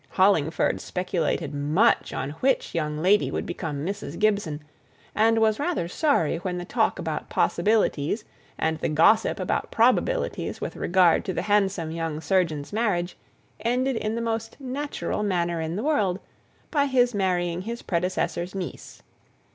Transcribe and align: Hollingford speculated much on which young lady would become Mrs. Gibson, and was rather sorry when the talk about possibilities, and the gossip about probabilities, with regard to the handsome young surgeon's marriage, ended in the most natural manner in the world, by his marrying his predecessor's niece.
Hollingford 0.09 0.81
speculated 0.81 1.53
much 1.53 2.11
on 2.11 2.31
which 2.39 2.73
young 2.73 2.97
lady 3.03 3.29
would 3.29 3.45
become 3.45 3.85
Mrs. 3.85 4.17
Gibson, 4.17 4.63
and 5.13 5.37
was 5.37 5.59
rather 5.59 5.87
sorry 5.87 6.37
when 6.37 6.57
the 6.57 6.65
talk 6.65 6.97
about 6.97 7.29
possibilities, 7.29 8.25
and 8.57 8.79
the 8.79 8.89
gossip 8.89 9.39
about 9.39 9.69
probabilities, 9.69 10.59
with 10.59 10.75
regard 10.75 11.23
to 11.25 11.33
the 11.33 11.43
handsome 11.43 11.91
young 11.91 12.19
surgeon's 12.19 12.73
marriage, 12.73 13.15
ended 13.59 13.95
in 13.95 14.15
the 14.15 14.21
most 14.21 14.59
natural 14.59 15.21
manner 15.21 15.61
in 15.61 15.75
the 15.75 15.83
world, 15.83 16.19
by 16.71 16.87
his 16.87 17.13
marrying 17.13 17.61
his 17.61 17.83
predecessor's 17.83 18.55
niece. 18.55 19.03